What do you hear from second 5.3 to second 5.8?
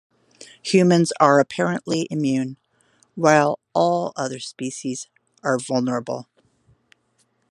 are